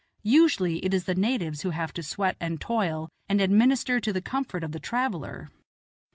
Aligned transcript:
Usually 0.23 0.83
it 0.83 0.95
is 0.95 1.03
the 1.03 1.13
natives 1.13 1.61
who 1.61 1.69
have 1.69 1.93
to 1.93 2.01
sweat 2.01 2.35
and 2.39 2.59
toil 2.59 3.07
and 3.29 3.39
administer 3.39 3.99
to 3.99 4.11
the 4.11 4.19
comfort 4.19 4.63
of 4.63 4.71
the 4.71 4.79
traveller. 4.79 5.51